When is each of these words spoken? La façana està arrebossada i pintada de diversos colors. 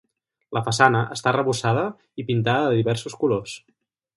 La 0.57 0.61
façana 0.69 1.01
està 1.15 1.29
arrebossada 1.31 1.83
i 2.23 2.27
pintada 2.31 2.67
de 2.73 2.81
diversos 2.83 3.19
colors. 3.25 3.55